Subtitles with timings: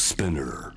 [0.00, 0.72] Spinner.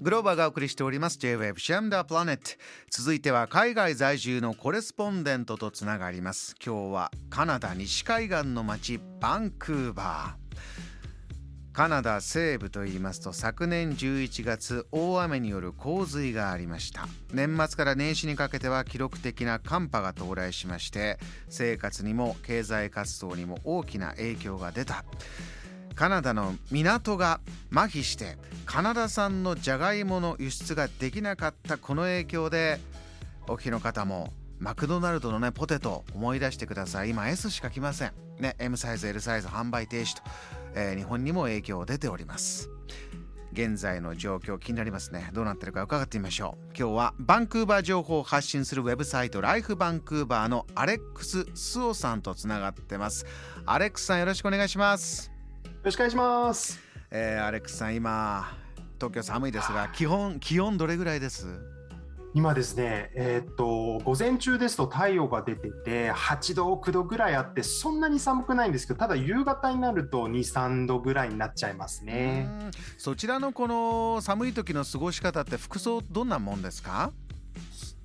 [0.00, 1.18] グローバーがお送りしております。
[1.18, 2.42] J-Wave シェムダープラネット
[2.90, 6.56] 続いては海外在住のコレスポンデントとつながります。
[6.64, 11.72] 今日はカナダ西海岸の町バンクーバー。
[11.72, 17.06] カナダ西部といいますと昨年11月大雨による洪水がありました。
[17.32, 25.04] 年末から年始にかけては記録的な寒波が到来しまして生活にも経済活動にも大きな影響が出た。
[25.98, 27.40] カナダの港が
[27.72, 32.78] 麻痺してカナダ産のジャガイモの輸出ができなかったこの影響で
[33.48, 37.10] お聞きの方もマクドナルドのねポテト思い出してください。
[37.10, 38.12] 今 S しか来ません。
[38.38, 40.22] ね M サイズ L サイズ販売停止と、
[40.76, 42.70] えー日本にも影響出ております。
[43.52, 45.30] 現在の状況気になりますね。
[45.32, 46.64] どうなってるか伺ってみましょう。
[46.78, 53.26] 今日はバンクーバー情報を発信するウェブサイトライフバンクーバーのアレックス・スオさんとつながってます。
[53.66, 55.37] アレックスさんよろしくお願いします。
[55.82, 56.80] ろしくお願いします。
[57.10, 58.52] えーアレックスさん今
[58.98, 61.46] 東京寒いですが 基本気温どれぐらいです？
[62.34, 72.48] 今ですね、えーっと午前中ですと太陽が出てて8度9度ぐらいあってそんなに寒くないんですけどただ夕方になると23度ぐらいになっちゃいますね。
[72.98, 77.12] そちらのこの寒い時の過ごし方って服装どんなもんですか？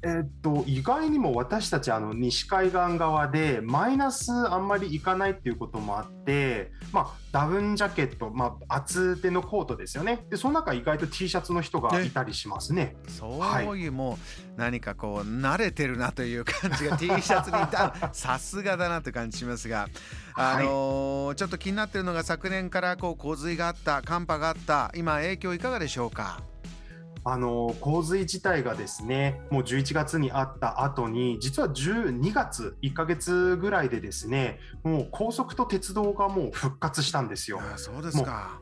[0.05, 10.25] えーっと意外にも私たちあの西海岸側でマイナスあんまりいかないっていうこともあって、まあ、ダウンジャケット、まあ、厚手のコートですよね。
[10.29, 12.97] でその中意外と T シャツの人がいたりしますね。
[13.07, 13.39] そ
[13.71, 14.15] ういうも
[14.57, 19.87] う何かこう慣れてるなという感じが T シャツにいたさすがだなという感じしますが、
[20.35, 26.41] あのーちょっと気になってるのが昨年からこう洪水があった寒波があった今影響いかがでしょうか？
[27.25, 37.61] あの洪水自体がですねもう11月にあった後に実は12月1ヶ月ぐらいでですねもう高速と鉄道がもう復活したんですよ。
[37.61, 38.59] あそうですか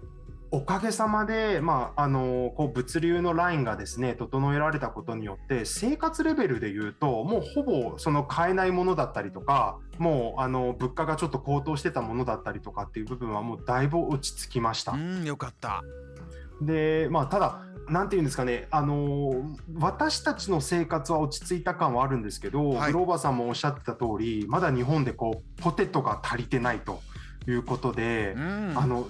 [0.54, 14.98] おかげさまで、まあ、あのこう物流のラインがですね整えられたことによって生活レベルでいうともうほぼその買えないものだったりとかもうあの物価がちょっと高騰してたものだったりとかっていう部分はもうだいぶ落ち着きましたう。
[14.98, 15.83] んよかった
[16.61, 27.02] でまあただなんていうんですかね、あのー私たちの生活は落ち着いた感はあるんですけど、はいグローバーさんもおっしゃってた通りまだ日本でこうポテトが足りてないと
[27.47, 29.09] いうことでう、んあの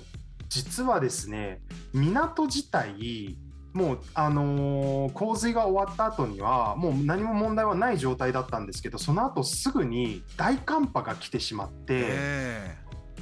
[0.49, 1.61] 実はですね
[1.93, 3.37] 港自体
[3.73, 12.80] もう、あのー洪水が終わった後にはもう何も問題はない状態だったんですけどその後すぐに大寒波が来てしまって。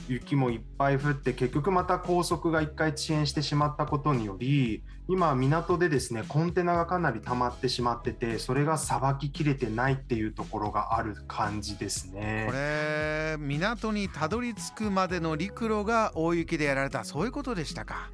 [0.09, 12.49] え雪もいっぱい降って結局また高速が1回遅延してしまったことにより今港でですねコンテナがかなり溜まってしまっててそれがさばききれてないっていうところがある感じですこね。
[12.51, 18.11] れ港にたどり着くまでの陸路が大雪でやられたそういうことでしたか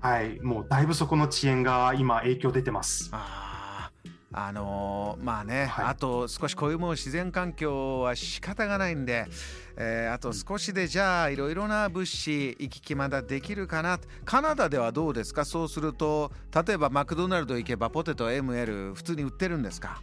[0.00, 3.08] はいもうだいぶそこの遅延が今影響出てます。
[3.12, 3.51] あー
[4.34, 5.84] あのーまあね、はい。
[5.86, 9.26] あと少しこういうもう自然環境は仕方がないんで、
[9.76, 13.98] えーあと少しでじゃあいろいろな物資行き来まだできるかな。
[14.24, 15.44] カナダではどうですか？
[15.44, 16.32] そうすると
[16.66, 20.00] 例えばマクドナルド行けばポテト ML 普通に売ってるんですか？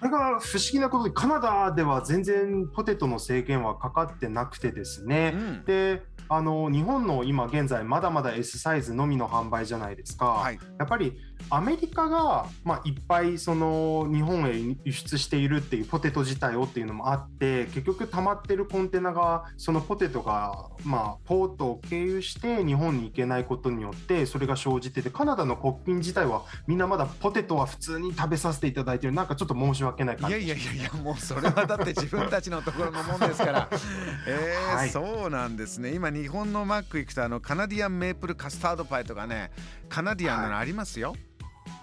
[0.00, 5.64] これが不思議なことでカナダでは全然ポテトの制限はかかってなくてですね、うん。
[5.64, 10.58] であの日本の今現在まだまだ S サイズのみの販売じゃないですか、はい。
[10.78, 11.18] やっぱり
[11.48, 29.12] アメリカが、まあ、いっぱいその日本へ輸出しているっていうポテト自体をっていうのもあって結局溜まってるコンテナがそのポテトが、まあ、ポートを経由して日本に行けないことによってそれが生じててカナダの国民自体はみんなまだポテトは普通に食べさせていただいてる。
[29.12, 30.36] なんかちょっと申し訳ない感じ。
[30.36, 33.68] いやいやいやいやもうそれはだって自分たちのところのもんですから。
[34.26, 34.90] えーはい。
[34.90, 35.92] そうなんですね。
[35.94, 39.50] 今日本のマック行くとあのカナディアンメープルカスタードパイとかね
[39.88, 41.14] カナディアンなのありますよ、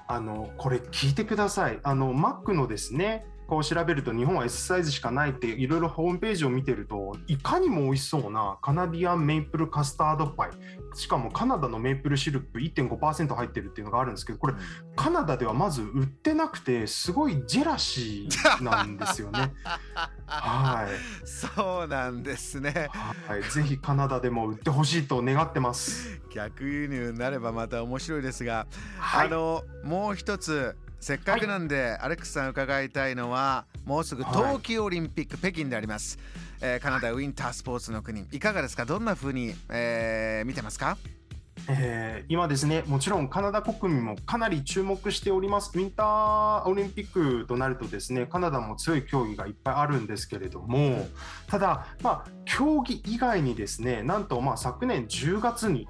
[0.08, 1.80] あのこれ聞いてください。
[1.84, 10.50] あのマックのですね、こう調べると日本は S サイズしかないっていろいろホームページを見てるといかにも美味しそうなカナディアンメープルカスタードパイ
[10.94, 14.54] しかもカナダのメープルシロップ1.5%入ってるっていうのがあるんですけどこれ
[14.95, 19.54] カナダではまず売ってなくてすごいジェラシーなんですよね。
[20.25, 22.89] はい、そうなんですね
[23.27, 26.19] はい、ぜひカナダでも売ってほしいと願ってます。
[26.33, 28.68] 逆輸入になればまた面白いですが、
[28.98, 36.18] はいあのもう一つせっかくなんで、アレックスさん伺いたいのはもうすぐ冬季オリンピック、北京であります、
[36.62, 38.26] えーカナダウィンタースポーツの国。
[38.32, 38.86] いかがですか？
[38.86, 40.98] どんな風に、えー見てますか？
[41.70, 45.72] えー今ですね、もちろんカナダ国民もかなり注目しております。
[45.74, 51.08] ウィンターオリンピックとなるとですね、カナダも強い競技がいっぱいあるんですけれども、
[51.48, 55.88] ただ、まあ、競技以外にですね、なんとまあ昨年10月に、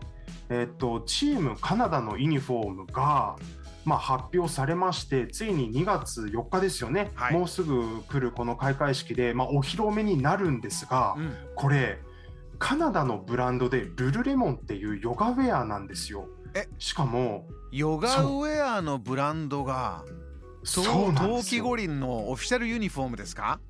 [0.49, 3.35] えっと、チームカナダのユニフォームが、
[3.87, 7.33] まあ、発表されましてついに2月4日ですよね、はい。
[7.33, 11.33] もうすぐ来るこの開会式で、まあ、お披露目になるんですが、うん。
[11.55, 11.97] これ
[12.59, 16.27] カナダのブランドでルルレモンっていうヨガウェアなんですよ。
[16.53, 16.67] え？
[16.77, 20.03] しかもヨガウェアのブランドが
[20.63, 23.61] そう冬季五輪のオフィシャルユニフォームですか？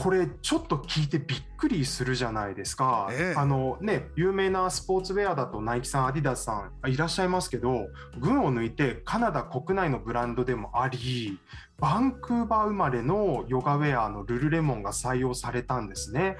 [0.00, 3.08] これちょっと聞いてびっくりするじゃないですか。
[3.10, 11.40] ええあのね有名なスポーツウェアだとナイキさんアディダスさんいらっしゃいますけど群を抜いてカナダ国内のブランドでもあり
[11.80, 16.36] バンクーバー生まれのヨガウェアのルルレモンが採用されたんですね。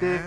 [0.00, 0.18] で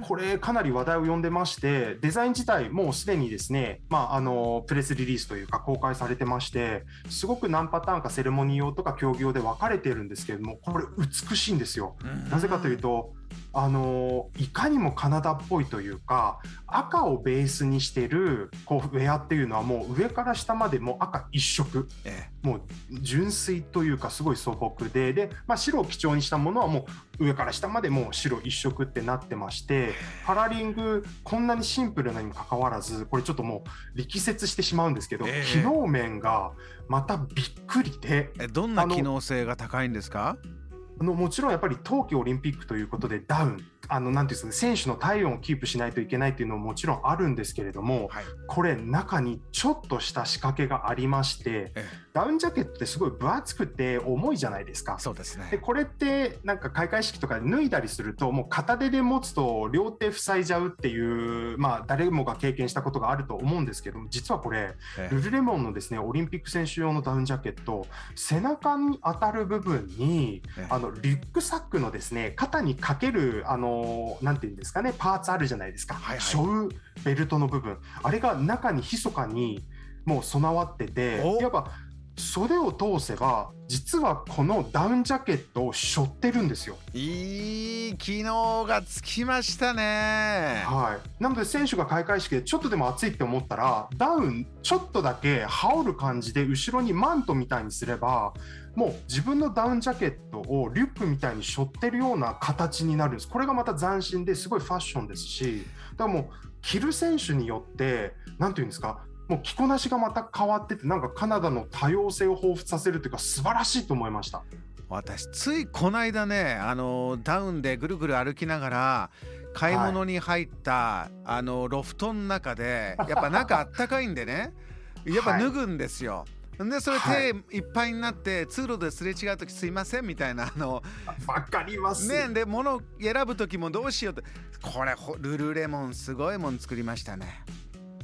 [0.00, 11.96] これかなり話題を呼んでましてデザイン自体もうすでにですね、まあ、あのプレスリリースというか公開されてましてすごく何パターンかセレモニー用とか競技用で分かれてるんですけれどもこれ美しいんですよ。
[12.02, 13.12] うんなぜかというと、
[13.52, 21.88] あのいかにもカナダっぽいというか赤をベースにしてるこうウェアっていうのはもう上から下までもう赤一色。
[22.04, 22.62] えもう
[23.02, 25.12] 純粋というかすごい素朴で。
[25.12, 26.86] で、まあ、白を基調にしたものはも
[27.18, 29.92] う上から下までもう白一色ってなってまして
[30.26, 35.52] カラーリングこんなにシンプルなにもかかわらずこれちょっともう力説してしまうんですけど、ええ。
[35.52, 36.52] 機能面が
[36.88, 38.30] またびっくりで。
[38.38, 40.38] えどんな機能性が高いんですか？
[40.42, 40.59] あ
[41.04, 43.66] のもちろんやっぱり冬季オリンピックということでダウン。
[43.90, 48.24] あのなんていうんですかね選手の体温をキープしないといけないというのももちろんあるんですけれどもはい。
[48.46, 54.98] これ中にちょっとした仕掛けがありましてえダウンジャケットってすごい分厚くて重いじゃないですか。
[54.98, 55.46] そうですね。
[55.50, 67.86] でこれってなんか開会式とかで脱いだりするともう片手で持つと両手塞いじゃうっていうまあ誰もが経験したことがあると思うんですけども実はこれえルルレモンのですねオリンピック選手用のダウンジャケット
[68.16, 70.66] 背中に当たる部分にえ。
[70.68, 73.79] あのリュックサックのですね肩にかけるあの
[74.22, 76.24] なんていうんですかねパーツあるじゃないですか、はいはい。
[76.24, 76.68] 背負う
[77.04, 77.78] ベルトの部分。
[78.02, 79.62] あれが中に密かに
[80.04, 81.40] もう備わっててお。
[81.40, 81.70] いわば
[82.20, 86.76] 袖を通せば実はこのダウンジャケットを背負ってるんですよ。
[86.92, 90.62] いい機能がつきましたね。
[90.66, 98.34] はい、なので選手が開会式でちょっとでも暑いって思ったらダウンちょっとだけ羽織る感じで後ろにマントみたいにすれば
[98.74, 103.28] もう自分のダウンジャケットをリュックみたいに背負ってるような形になるんです。
[103.28, 106.24] これがまた斬新ですごいファッションですしだからもう
[106.60, 114.42] 着る選手によって何て言うんですかもう着こなしがまた変わっててなんかカナダの多様性を彷彿させるというか素晴らしいと思いました。
[114.88, 119.10] 私ついこの間ねあのダウンでぐるぐる歩きながら
[119.54, 124.52] 買い物に入った、あのロフトの中でやっぱ中あったかいんでね
[125.06, 126.24] やっぱはい脱ぐんですよ。
[126.58, 130.82] でそれはい手いっぱいになって通路ですれ違う時すいませんみたいなあの
[131.28, 132.08] わかります。
[132.08, 134.24] ねで物選ぶ時もどうしようって
[134.60, 137.44] これほルルレモンすごいもん作りましたね。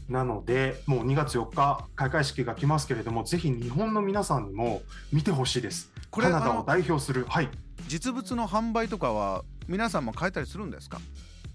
[0.09, 4.83] なので、もう2月4日、開会式が来ますけれども、ぜひ日本の皆さんにも
[5.13, 5.91] 見てほしいです。
[6.11, 7.49] これカナダを代表する、はい、
[7.89, 11.01] 実物の販売とかは皆さんも買えたりするんですか？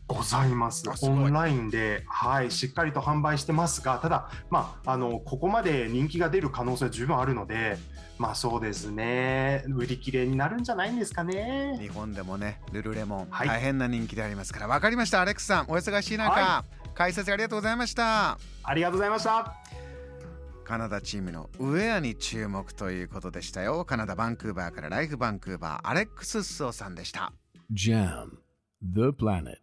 [0.07, 0.83] ございます。
[1.03, 7.77] オンラインで、はい、しっかりと販売してますが、ただ、まあ、あのここまで人気が出る可能性は十分あるので、
[8.17, 11.77] まあそうですね、売り切れになるんじゃないんですかね。
[11.79, 13.47] 日本でもねルルレモン、はい。
[13.47, 14.67] 大変な人気でありますから。
[14.67, 15.21] 分かりました。
[15.21, 19.55] アレックスさんお忙しい中、は解説ありがとうございましたありがとうございました。
[20.63, 27.33] カナダチームのウェアに注目ということでしたよカナダバンクーバーからライフバンクーバーアレックス・スオさんでした
[27.73, 28.37] Jam,
[28.81, 29.57] the planet.